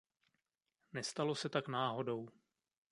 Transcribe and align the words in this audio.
Nestalo 0.93 1.35
se 1.35 1.49
tak 1.49 1.67
náhodou. 1.67 2.29